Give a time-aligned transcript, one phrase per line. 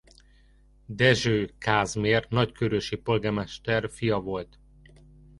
[0.85, 4.59] Dezső Kázmér nagykőrösi polgármester fia volt.